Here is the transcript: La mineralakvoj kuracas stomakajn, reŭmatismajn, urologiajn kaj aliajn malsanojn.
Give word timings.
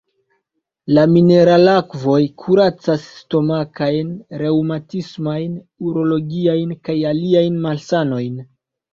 La 0.97 1.01
mineralakvoj 1.09 2.21
kuracas 2.43 3.03
stomakajn, 3.17 4.09
reŭmatismajn, 4.43 5.59
urologiajn 5.89 6.73
kaj 6.89 6.97
aliajn 7.11 7.61
malsanojn. 7.67 8.41